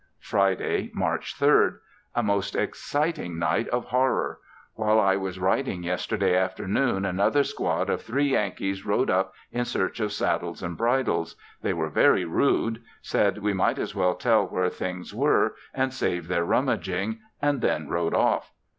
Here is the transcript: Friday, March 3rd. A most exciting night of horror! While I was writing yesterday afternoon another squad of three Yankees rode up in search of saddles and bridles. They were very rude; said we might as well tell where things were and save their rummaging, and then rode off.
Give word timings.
Friday, 0.19 0.89
March 0.95 1.37
3rd. 1.39 1.77
A 2.15 2.23
most 2.23 2.55
exciting 2.55 3.37
night 3.37 3.67
of 3.69 3.85
horror! 3.89 4.39
While 4.73 4.99
I 4.99 5.15
was 5.15 5.37
writing 5.37 5.83
yesterday 5.83 6.35
afternoon 6.35 7.05
another 7.05 7.43
squad 7.43 7.87
of 7.87 8.01
three 8.01 8.29
Yankees 8.29 8.83
rode 8.83 9.11
up 9.11 9.33
in 9.51 9.63
search 9.63 9.99
of 9.99 10.11
saddles 10.11 10.63
and 10.63 10.75
bridles. 10.75 11.35
They 11.61 11.73
were 11.73 11.89
very 11.91 12.25
rude; 12.25 12.81
said 13.03 13.37
we 13.37 13.53
might 13.53 13.77
as 13.77 13.93
well 13.93 14.15
tell 14.15 14.47
where 14.47 14.69
things 14.69 15.13
were 15.13 15.53
and 15.71 15.93
save 15.93 16.27
their 16.27 16.45
rummaging, 16.45 17.19
and 17.39 17.61
then 17.61 17.87
rode 17.87 18.15
off. 18.15 18.51